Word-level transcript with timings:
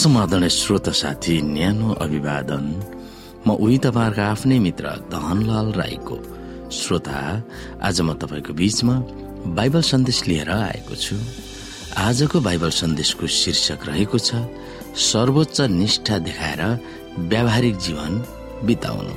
समाधान 0.00 0.48
श्रोत 0.48 0.88
साथी 0.96 1.34
न्यानो 1.44 1.92
अभिवादन। 2.00 2.64
म 3.44 3.48
उही 3.52 3.76
तपाईँहरूको 3.84 4.22
आफ्नै 4.32 4.58
मित्र 4.58 4.88
धनलाल 5.12 5.68
राईको 5.76 6.16
श्रोता। 6.72 7.20
आज 7.84 8.00
म 8.00 8.16
तपाईँको 8.16 8.52
बीचमा 8.56 8.94
बाइबल 9.52 9.82
सन्देश 9.84 10.18
लिएर 10.28 10.50
आएको 10.50 10.94
छु। 10.96 11.16
आजको 12.00 12.40
बाइबल 12.40 12.70
सन्देशको 12.80 13.26
शीर्षक 13.28 13.80
रहेको 13.88 14.18
छ 14.18 14.40
सर्वोच्च 14.96 15.60
निष्ठा 15.68 16.16
देखाएर 16.24 16.62
व्यावहारिक 17.28 17.76
जीवन 17.84 18.12
बिताउनु। 18.64 19.16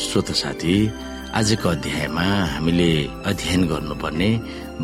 श्रोत 0.00 0.30
साथी 0.32 0.76
आजको 1.36 1.68
अध्यायमा 1.68 2.22
हामीले 2.48 2.92
अध्ययन 3.28 3.66
गर्नुपर्ने 3.68 4.28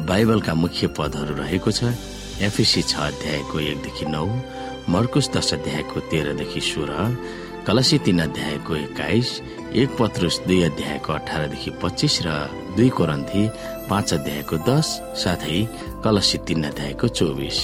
बाइबलका 0.04 0.54
मुख्य 0.54 0.86
पदहरू 0.98 1.34
रहेको 1.34 1.70
छ। 1.72 1.96
एफिसी 2.44 2.82
छ 2.84 2.92
अध्यायको 3.08 3.60
एकदेखि 3.72 4.06
नौ 4.12 4.26
मर्कुस 4.92 5.30
दश 5.32 5.52
अध्यायको 5.56 6.00
तेह्रदेखि 6.12 6.60
सोह्र 6.60 6.92
कलसी 7.66 7.98
तीन 8.04 8.18
अध्यायको 8.28 8.72
एक्काइस 8.76 9.28
एक 9.80 9.96
पत्रुस 9.96 10.40
दुई 10.44 10.60
अध्यायको 10.68 11.12
अठारदेखि 11.12 11.70
पच्चिस 11.80 12.20
र 12.26 12.28
दुई 12.76 12.88
कोरन्थी 13.00 13.42
पाँच 13.88 14.12
अध्यायको 14.12 14.56
दस 14.68 14.86
साथै 15.24 15.56
कलसी 16.04 16.38
तीन 16.44 16.64
अध्यायको 16.68 17.08
चौबिस। 17.16 17.58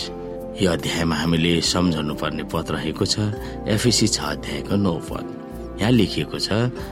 यो 0.64 0.72
अध्यायमा 0.72 1.16
हामीले 1.22 1.60
सम्झाउनु 1.72 2.14
पर्ने 2.16 2.44
पद 2.48 2.72
रहेको 2.72 3.04
छ। 3.04 3.36
एफिसी 3.68 4.08
छ 4.08 4.16
अध्यायको 4.32 4.76
नौ 4.80 4.96
पद। 5.12 5.37
यहाँ 5.80 5.92
लेखिएको 5.92 6.38
छ 6.38 6.48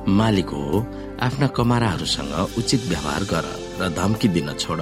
मालिक 0.09 0.49
हो 0.51 0.87
आफ्ना 1.27 1.47
कमाराहरूसँग 1.57 2.33
उचित 2.59 2.83
व्यवहार 2.89 3.23
गर 3.33 3.47
र 3.81 3.89
धम्की 3.99 4.29
दिन 4.29 4.53
छोड। 4.55 4.81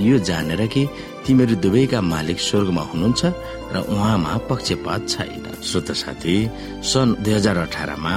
यो 0.00 0.18
जानेर 0.18 0.66
कि 0.66 0.82
तिमीहरू 1.26 1.54
दुवैका 1.64 2.00
मालिक 2.00 2.38
स्वर्गमा 2.40 2.82
हुनुहुन्छ 2.90 3.22
र 3.74 3.76
उहाँमा 3.88 4.36
पक्षपात 4.50 5.08
छैन। 5.08 5.44
श्रोत 5.62 5.90
साथी 6.02 6.36
सन् 6.90 7.16
दुई 7.22 7.32
हजार 7.34 7.56
अठारमा 7.66 8.14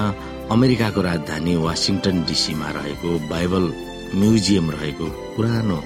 अमेरिकाको 0.51 1.01
राजधानी 1.01 1.55
वासिङटन 1.65 2.15
डिसीमा 2.29 2.69
रहेको 2.77 3.09
बाइबल 3.29 3.65
म्युजियम 4.21 4.71
रहेको 4.71 5.05
पुरानो 5.35 5.79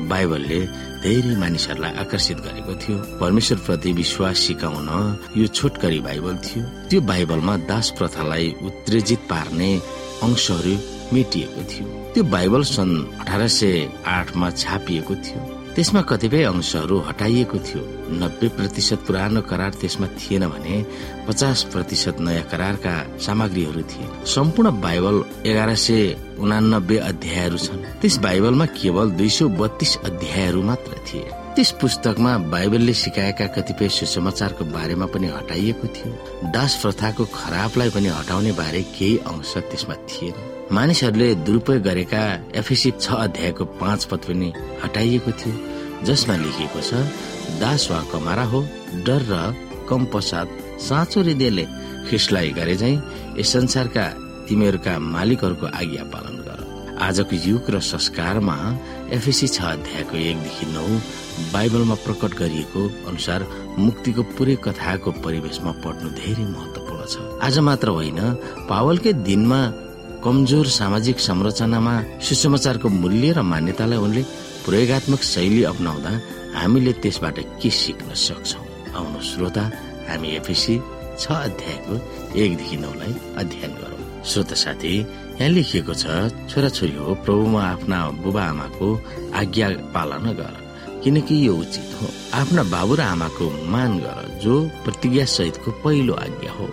बाइबलले 0.00 0.60
धेरै 1.02 1.36
मानिसहरूलाई 1.36 1.92
आकर्षित 1.92 2.38
गरेको 2.38 2.74
थियो। 2.74 2.96
परमेश्वर 3.20 3.58
प्रति 3.58 3.92
विश्वास 3.92 4.38
सिकाउन 4.38 4.88
यो 5.36 5.46
छोटकरी 5.46 6.00
बाइबल 6.00 6.36
थियो। 6.36 6.64
त्यो 6.88 7.00
बाइबलमा 7.00 7.56
दास 7.56 7.90
प्रथालाई 7.98 8.54
उत्तेजित 8.62 9.18
पार्ने 9.18 9.70
अंशहरू 10.22 10.74
मेटिएको 11.12 11.62
थियो। 11.62 12.12
त्यो 12.14 12.24
बाइबल 12.24 12.62
सन् 12.62 13.18
अठार 13.20 13.48
सय 13.48 13.88
आठमा 14.06 14.50
छापिएको 14.50 15.14
थियो। 15.14 15.57
त्यसमा 15.78 16.00
कतिपय 16.02 16.42
अंशहरू 16.42 16.98
हटाइएको 16.98 17.58
थियो। 17.58 17.80
नब्बे 18.18 18.48
प्रतिशत 18.48 18.98
पुरानो 19.06 19.40
करार 19.46 19.72
त्यसमा 19.78 20.06
थिएन 20.18 20.46
भने 20.50 20.76
पचास 21.28 21.62
प्रतिशत 21.72 22.16
नयाँ 22.18 22.42
करारका 22.50 22.94
सामग्रीहरू 23.22 23.82
थिए। 23.86 24.08
सम्पूर्ण 24.26 24.70
बाइबल 24.82 25.22
एघार 25.46 25.74
सय 25.74 26.18
उनानब्बे 26.42 26.96
अध्यायहरू 26.98 27.58
छन्। 27.58 27.84
त्यस 28.02 28.18
बाइबलमा 28.18 28.66
केवल 28.74 29.10
दुई 29.10 29.30
सौ 29.30 29.48
बत्तीस 29.54 29.96
अध्यायहरू 30.04 30.62
मात्र 30.62 30.98
थिए। 31.06 31.30
त्यस 31.54 31.70
पुस्तकमा 31.80 32.36
बाइबलले 32.50 32.94
सिकाएका 32.94 33.46
कतिपय 33.46 33.88
सुसमाचारको 33.88 34.64
बारेमा 34.74 35.06
पनि 35.06 35.26
हटाइएको 35.30 35.86
थियो। 35.86 36.12
दास 36.50 36.74
प्रथाको 36.82 37.24
खराबलाई 37.38 37.90
पनि 37.90 38.08
हटाउने 38.18 38.52
बारे 38.52 38.82
केही 38.98 39.16
अंश 39.30 39.56
त्यसमा 39.70 39.94
थिएन। 39.94 40.57
मानिसहरूले 40.72 41.28
दुरुपयोग 41.48 41.82
गरेका 41.82 42.22
एफएसी 42.60 42.90
छ 43.00 43.12
अध्यायको 43.16 43.64
पाँच 43.80 44.04
पद 44.10 44.20
पनि 44.28 44.48
हटाइएको 44.84 45.30
थियो 45.40 46.04
जसमा 46.04 46.34
लेखिएको 46.36 46.80
छ 46.84 46.92
दास 47.60 47.88
वा 47.90 48.00
कमारा 48.12 48.44
हो 48.52 48.60
डर 49.06 49.22
र 49.30 49.34
कम 49.88 50.04
पश्चात 50.12 50.48
साँचो 50.88 51.20
हृदयले 51.20 51.64
ख्रिस्टलाई 52.08 52.50
गरे 52.58 52.76
झै 52.76 52.92
यस 53.40 53.52
संसारका 53.52 54.04
तिमीहरूका 54.48 54.98
मालिकहरूको 55.14 55.66
आज्ञा 55.80 56.04
पालन 56.12 56.36
गर। 56.44 56.60
आजको 57.00 57.36
युग 57.48 57.64
र 57.72 57.80
संस्कारमा 57.88 58.56
एफएसी 59.16 59.48
छ 59.48 59.58
अध्यायको 59.72 60.16
एकदेखि 60.20 60.66
नौ 60.76 60.86
बाइबलमा 61.52 61.96
प्रकट 62.04 62.32
गरिएको 62.44 62.82
अनुसार 63.08 63.40
मुक्तिको 63.78 64.22
पुरै 64.36 64.56
कथाको 64.68 65.10
परिवेशमा 65.24 65.72
पढ्नु 65.82 66.08
धेरै 66.20 66.44
महत्वपूर्ण 66.54 67.02
छ। 67.08 67.16
आज 67.40 67.58
मात्र 67.68 67.88
होइन 67.98 68.20
पावलकै 68.68 69.12
दिनमा 69.28 69.60
कमजोर 70.24 70.66
सामाजिक 70.66 71.18
संरचनामा 71.20 71.94
सुसमाचारको 72.26 72.88
मूल्य 72.90 73.32
र 73.38 73.42
मान्यतालाई 73.46 73.98
उनले 74.02 74.22
प्रयोगत्मक 74.66 75.22
शैली 75.22 75.62
अप्नाउँदा 75.70 76.12
हामीले 76.58 76.92
त्यसबाट 77.02 77.38
के 77.62 77.70
सिक्न 77.70 78.14
सक्छौ? 78.18 78.60
आउनु 78.98 79.20
श्रोता 79.30 79.64
हामी 80.08 80.28
एफिसी 80.38 80.74
छ 81.22 81.24
अध्यायको 81.46 81.94
एकदेखि 82.34 82.76
नौलाई 82.82 83.12
अध्ययन 83.38 83.72
गरौँ। 83.78 84.02
श्रोता 84.26 84.56
साथी 84.58 84.94
यहाँ 85.38 85.50
लेखिएको 85.54 85.94
छ 86.02 86.04
छोराछोरी 86.50 86.96
हो 86.98 87.14
प्रभुमा 87.22 87.62
आफ्ना 87.62 87.98
बुबा 88.18 88.42
आमाको 88.42 88.88
आज्ञा 89.38 89.68
पालना 89.94 90.32
गर 90.34 90.54
किनकि 91.04 91.34
यो 91.46 91.54
उचित 91.62 91.88
हो। 92.02 92.06
आफ्ना 92.42 92.62
बाबु 92.74 92.94
र 92.98 93.00
आमाको 93.14 93.46
मान 93.70 93.98
गर 94.02 94.26
जो 94.42 94.54
प्रतिज्ञा 94.84 95.24
सहितको 95.36 95.70
पहिलो 95.86 96.14
आज्ञा 96.26 96.52
हो। 96.58 96.66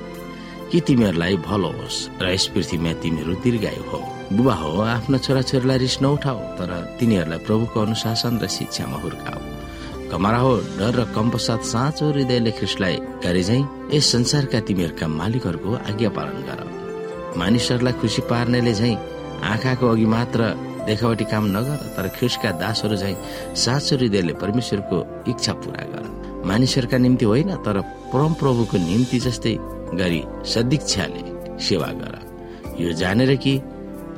कि 0.75 0.81
तिमीहरूलाई 0.81 1.35
भलो 1.39 1.71
होस् 1.71 1.97
र 2.19 2.35
यस 2.35 2.45
पृथ्वीमा 2.51 2.91
तिमीहरू 2.99 3.33
दीर्घायु 3.39 3.83
हो। 3.89 3.99
बुबा 4.35 4.53
हो 4.59 4.71
आफ्ना 4.83 5.17
छोराछोरीलाई 5.23 5.77
रिस 5.79 5.95
नउठाओ 6.03 6.39
तर 6.59 6.71
तिनीहरूलाई 6.99 7.39
प्रभुको 7.47 7.79
अनुशासन 7.79 8.33
र 8.43 8.47
शिक्षामा 8.51 8.97
हुर्काओ 8.99 9.39
कमरा 10.11 10.39
हो 10.43 10.51
डर 10.75 10.95
र 10.99 11.03
कम 11.15 11.29
पश्चात 11.31 11.61
साँचो 11.63 12.05
हृदयले 12.11 12.51
ख्रिस्टलाई 12.59 12.95
गरे 13.23 13.43
झै 13.47 13.59
यस 13.95 14.05
संसारका 14.11 14.59
तिमीहरूका 14.67 15.07
मालिकहरूको 15.15 15.71
आज्ञा 15.89 16.09
पालन 16.11 16.39
गर। 16.43 16.59
मानिसहरूलाई 17.39 17.95
खुसी 18.03 18.21
पार्नेले 18.27 18.73
झै 18.75 18.91
आँखाको 19.47 19.85
अघि 19.87 20.07
मात्र 20.11 20.41
देखावटी 20.91 21.25
काम 21.31 21.45
नगर 21.55 21.79
तर 21.95 22.05
ख्रिस्टका 22.19 22.51
दासहरू 22.59 22.95
झै 22.99 23.15
साँचो 23.63 23.95
हृदयले 23.95 24.33
परमेश्वरको 24.43 24.97
इच्छा 25.31 25.53
पूरा 25.55 25.87
गर। 25.93 26.03
मानिसहरूका 26.51 26.97
निम्ति 26.99 27.25
होइन 27.31 27.55
तर 27.63 27.79
परम 28.11 28.33
प्रभुको 28.43 28.77
निम्ति 28.83 29.19
जस्तै 29.27 29.55
गरी 29.97 30.21
सदिक्षाले 30.45 31.23
सेवा 31.59 31.87
गर। 31.99 32.15
यो 32.79 32.91
जानेर 32.93 33.35
कि 33.35 33.53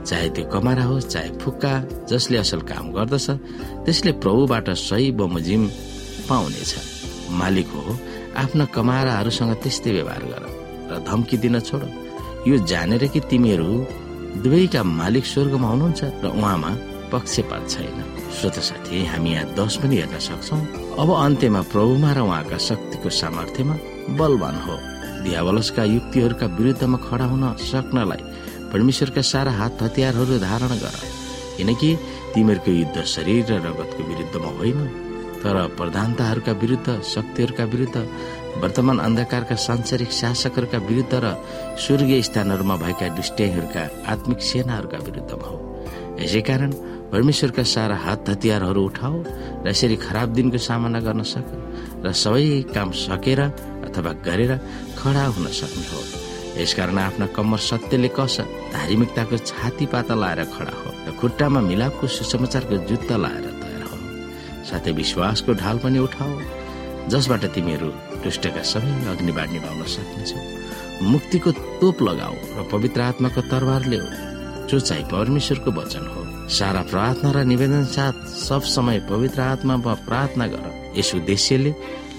चाहे 0.08 0.30
त्यो 0.30 0.46
कमारा 0.50 0.84
होस् 0.84 1.08
चाहे 1.08 1.30
फुक्का 1.40 1.74
जसले 2.10 2.38
असल 2.38 2.62
काम 2.72 2.92
गर्दछ 2.94 3.28
त्यसले 3.86 4.12
प्रभुबाट 4.24 4.70
सही 4.80 5.12
बमोजिम 5.20 5.68
पाउनेछ। 6.30 6.74
मालिक 7.32 7.68
हो 7.68 7.84
आफ्ना 8.38 8.66
कमाराहरूसँग 8.76 9.54
त्यस्तै 9.64 9.92
व्यवहार 9.92 10.24
गर 10.32 10.44
र 10.90 11.00
धम्की 11.04 11.38
दिन 11.38 11.60
छोड। 11.60 11.84
यो 12.48 12.58
जानेर 12.66 13.08
कि 13.14 13.20
तिमीहरू 13.30 13.70
दुवैका 14.44 14.82
मालिक 14.84 15.26
स्वर्गमा 15.26 15.68
हुनुहुन्छ 15.68 16.02
र 16.24 16.26
उहाँमा 16.32 16.72
पक्षपात 17.12 17.64
छैन। 17.70 17.98
श्रोत 18.38 18.58
साथी 18.60 19.06
हामी 19.06 19.32
यहाँ 19.32 19.54
दस 19.56 19.76
पनि 19.84 19.96
हेर्न 19.96 20.20
सक्छौ। 20.20 20.58
अब 21.02 21.10
अन्त्यमा 21.16 21.62
प्रभुमा 21.72 22.12
र 22.14 22.20
उहाँका 22.24 22.58
शक्तिको 22.68 23.10
सामर्थ्यमा 23.12 23.76
बलवान 24.20 24.56
हो। 24.66 24.76
दियावलसका 25.24 25.84
युक्तिहरूका 25.96 26.48
विरुद्धमा 26.58 26.98
खडा 27.08 27.26
हुन 27.32 27.44
सक्नलाई 27.72 28.22
परमेश्वरका 28.72 29.22
सारा 29.32 29.52
हात 29.60 29.82
हतियारहरू 29.84 30.38
धारण 30.40 30.74
गर। 30.84 30.96
किनकि 31.58 31.90
तिमीहरूको 32.34 32.72
युद्ध 32.72 32.98
शरीर 33.16 33.46
र 33.52 33.60
रगतको 33.66 34.02
विरुद्धमा 34.10 34.50
होइन 34.58 34.80
तर 35.42 35.56
प्रधानताहरूका 35.78 36.52
विरुद्ध 36.64 36.88
शक्तिहरूका 37.14 37.64
विरुद्ध 37.74 37.98
वर्तमान 38.62 38.98
अन्धकारका 39.00 39.56
सांसारिक 39.68 40.12
शासकहरूका 40.12 40.78
विरुद्ध 40.90 41.14
र 41.24 41.26
स्वर्गीय 41.78 42.22
स्थानहरूमा 42.28 42.76
भएका 42.84 43.08
दुष्टहरूका 43.18 43.84
आत्मिक 44.14 44.40
सेनाहरूका 44.42 44.98
विरुद्धमा 45.08 45.48
हो 45.48 45.58
यसै 46.20 46.42
कारण 46.42 46.72
परमेश्वरका 47.14 47.64
सारा 47.64 47.96
हात 48.06 48.30
हतियारहरू 48.30 48.82
उठाओ 48.86 49.16
र 49.64 49.70
यसरी 49.70 49.96
खराब 50.06 50.34
दिनको 50.34 50.60
सामना 50.60 51.00
गर्न 51.00 51.22
सक 51.34 51.48
र 52.06 52.12
सबै 52.24 52.46
काम 52.76 52.90
सकेर 52.98 53.42
अथवा 53.98 54.12
गरेर 54.22 54.52
खडा 54.98 55.26
हुन 55.26 55.48
सक्ने 55.58 55.86
हो 55.90 56.02
यसकारण 56.62 56.98
आफ्ना 56.98 57.26
कम्मर 57.34 57.60
सत्यले 57.60 58.10
कस 58.14 58.38
धार्मिकताको 58.74 59.38
छाती 59.50 59.86
पाता 59.90 60.16
लाएर 60.16 60.44
खडा 60.54 60.74
हो 60.78 60.90
र 61.08 61.12
खुट्टामा 61.18 61.62
मिलापको 61.66 62.08
सुसमाचारको 62.08 62.76
जुत्ता 62.90 63.18
लाएर 63.18 63.46
तयार 63.62 63.84
हो। 63.90 63.98
साथै 64.70 64.92
विश्वासको 65.02 65.54
ढाल 65.62 65.78
पनि 65.84 66.00
उठाओ 66.06 66.34
जसबाट 67.10 67.44
तिमीहरू 67.56 67.90
दुष्टका 68.22 68.62
सबै 68.72 68.94
अग्निबाट 69.10 69.50
निभाउन 69.52 69.84
सक्नेछौ। 69.96 70.40
मुक्तिको 71.10 71.52
तोप 71.82 71.98
लगाऊ 72.02 72.36
र 72.58 72.70
पवित्र 72.72 73.02
आत्माको 73.02 73.42
तरबार 73.50 73.86
ल्याऊ 73.90 74.06
जो 74.70 74.80
चाहिँ 74.80 75.06
परमेश्वरको 75.10 75.72
वचन 75.72 76.06
हो 76.14 76.22
सारा 76.54 76.82
प्रार्थना 76.92 77.30
र 77.34 77.44
निवेदन 77.50 77.86
साथ 77.98 78.26
सब 78.46 78.62
समय 78.78 79.00
पवित्र 79.10 79.42
आत्मामा 79.42 79.94
प्रार्थना 80.06 80.48
गर। 80.54 80.77
यस 80.96 81.10
उद्देश्यले 81.16 81.72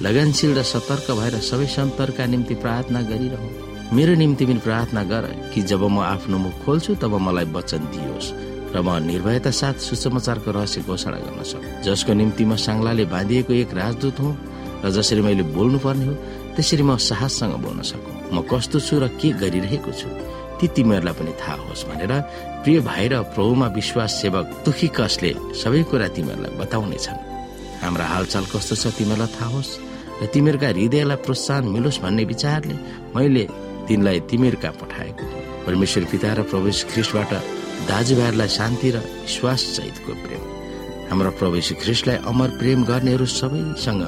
लगनशील 0.04 0.52
र 0.58 0.62
सतर्क 0.62 1.06
भएर 1.18 1.34
सबै 1.40 1.66
सन्तरका 1.66 2.24
निम्ति 2.26 2.54
प्रार्थना 2.62 3.00
गरिरह। 3.10 3.42
मेरो 3.96 4.14
निम्ति 4.20 4.44
पनि 4.46 4.60
प्रार्थना 4.66 5.02
गर 5.10 5.24
कि 5.54 5.62
जब 5.64 5.82
म 5.88 5.98
आफ्नो 6.04 6.38
मुख 6.38 6.54
खोल्छु 6.64 6.94
तब 7.02 7.12
मलाई 7.26 7.46
वचन 7.56 7.82
दियोस् 7.92 8.28
र 8.74 8.76
म 8.84 9.00
निर्भयता 9.00 9.50
साथ 9.50 9.76
सुसमाचारको 9.80 10.50
रहस्य 10.52 10.80
घोषणा 10.84 11.18
गर्न 11.24 11.40
सक्छु। 11.42 11.82
जसको 11.88 12.12
निम्ति 12.12 12.44
म 12.44 12.56
साङ्लाले 12.56 13.04
बाँधिएको 13.08 13.52
एक 13.64 13.72
राजदूत 13.74 14.20
हुँ 14.20 14.34
र 14.84 14.90
जसरी 14.92 15.20
मैले 15.24 15.42
बोल्नु 15.56 15.78
पर्ने 15.80 16.06
हो 16.06 16.14
त्यसरी 16.54 16.84
म 16.84 16.96
साहससँग 17.00 17.54
बोल्न 17.64 17.80
सकु। 17.82 18.10
म 18.28 18.44
कस्तो 18.44 18.78
छु 18.78 18.94
र 19.00 19.08
के 19.16 19.28
गरिरहेको 19.40 19.92
छु 19.96 20.08
ती 20.60 20.66
तिमीहरूलाई 20.74 21.14
पनि 21.16 21.32
थाहा 21.40 21.56
होस् 21.64 21.86
भनेर 21.88 22.12
प्रिय 22.62 22.78
भाइ 22.84 23.06
र 23.08 23.14
प्रभुमा 23.32 23.66
विश्वास 23.72 24.10
सेवक 24.20 24.46
तुखिकसले 24.66 25.32
सबै 25.56 25.82
कुरा 25.88 26.08
तिमीहरूलाई 26.12 26.52
बताउनेछन्। 26.60 27.37
हाम्रा 27.82 28.06
हालचाल 28.14 28.44
कस्तो 28.52 28.74
छ 28.82 28.84
तिमीहरूलाई 28.98 29.30
थाहा 29.36 29.50
होस् 29.54 29.72
र 30.20 30.26
तिमीहरूका 30.34 30.68
हृदयलाई 30.74 31.18
प्रोत्साहन 31.26 31.64
मिलोस् 31.74 32.02
भन्ने 32.04 32.24
विचारले 32.32 32.76
मैले 33.14 33.44
तिनलाई 33.88 34.18
तिमीहरूका 34.30 34.70
पठाएको 34.80 35.24
परमेश्वर 35.66 36.04
पिता 36.12 36.28
र 36.38 36.40
प्रभु 36.50 36.68
ख्रिस्टबाट 36.92 37.32
दाजुभाइहरूलाई 37.90 38.50
शान्ति 38.58 38.88
र 38.94 38.96
विश्वास 39.24 39.60
सहितको 39.76 40.12
प्रेम। 40.24 40.42
हाम्रो 41.10 41.30
प्रभु 41.40 41.56
ख्रिस्टलाई 41.82 42.16
अमर 42.30 42.50
प्रेम 42.60 42.80
गर्नेहरू 42.90 43.26
सबैसँग 43.38 44.02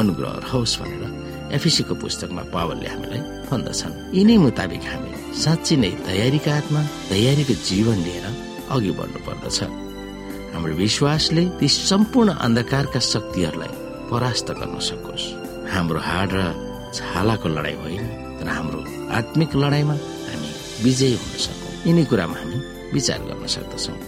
अनुग्रह 0.00 0.32
रहोस् 0.44 0.78
भनेर 0.80 1.02
एफिसीको 1.56 1.94
पुस्तकमा 2.02 2.42
पावलले 2.54 2.88
हामीलाई 2.94 3.20
भन्दछन्। 3.48 3.94
यिनै 4.18 4.36
मुताबिक 4.44 4.82
हामी 4.90 5.10
साँच्ची 5.44 5.74
नै 5.82 5.92
तयारीका 6.08 6.52
आत्मा 6.58 6.80
तयारीको 7.12 7.54
जीवन 7.70 7.96
लिएर 8.06 8.26
अघि 8.74 8.90
बढ्नु 8.98 9.18
पर्दछ 9.26 9.58
हाम्रो 10.54 10.74
विश्वासले 10.78 11.44
ती 11.58 11.68
सम्पूर्ण 11.68 12.30
अन्धकारका 12.46 13.00
शक्तिहरूलाई 13.02 13.72
परास्त 14.10 14.48
गर्न 14.54 14.78
सकोस्। 14.78 15.24
हाम्रो 15.74 15.98
हाड 15.98 16.30
र 16.30 16.40
छालाको 16.94 17.48
लडाई 17.50 17.74
होइन 17.82 18.04
तर 18.38 18.48
हाम्रो 18.48 18.80
आत्मिक 19.18 19.50
लडाईँमा 19.58 19.96
हामी 20.30 20.50
विजयी 20.84 21.16
हुन 21.18 21.34
सकौँ। 21.44 21.72
यिनै 21.86 22.04
कुरामा 22.06 22.36
हामी 22.38 22.58
विचार 22.94 23.20
गर्न 23.28 23.44
सक्दछौँ। 23.54 23.98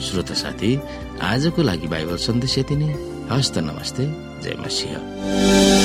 श्रोता 0.00 0.34
साथी 0.40 0.70
आजको 1.20 1.60
लागि 1.68 1.88
बाइबल 1.92 2.16
सन्देश 2.16 2.58
यति 2.58 2.76
नै। 2.80 2.90
हस्त 3.28 3.58
नमस्ते। 3.68 4.04
जय 4.42 4.56
मसिंह। 4.60 5.81